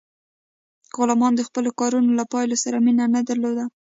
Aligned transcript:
غلامانو 0.97 1.37
د 1.37 1.41
خپلو 1.47 1.69
کارونو 1.79 2.09
له 2.19 2.23
پایلو 2.31 2.61
سره 2.63 2.77
مینه 2.85 3.05
نه 3.15 3.21
درلوده. 3.27 3.65